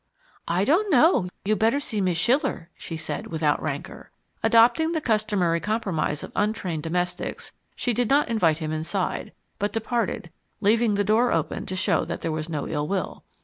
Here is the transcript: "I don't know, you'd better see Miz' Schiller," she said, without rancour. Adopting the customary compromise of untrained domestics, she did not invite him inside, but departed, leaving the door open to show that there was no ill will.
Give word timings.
"I 0.47 0.63
don't 0.65 0.89
know, 0.89 1.29
you'd 1.45 1.59
better 1.59 1.79
see 1.79 2.01
Miz' 2.01 2.17
Schiller," 2.17 2.71
she 2.75 2.97
said, 2.97 3.27
without 3.27 3.61
rancour. 3.61 4.09
Adopting 4.41 4.93
the 4.93 4.99
customary 4.99 5.59
compromise 5.59 6.23
of 6.23 6.31
untrained 6.35 6.81
domestics, 6.81 7.51
she 7.75 7.93
did 7.93 8.09
not 8.09 8.27
invite 8.27 8.57
him 8.57 8.71
inside, 8.71 9.31
but 9.59 9.71
departed, 9.73 10.31
leaving 10.59 10.95
the 10.95 11.03
door 11.03 11.31
open 11.31 11.67
to 11.67 11.75
show 11.75 12.03
that 12.05 12.21
there 12.21 12.31
was 12.31 12.49
no 12.49 12.67
ill 12.67 12.87
will. 12.87 13.23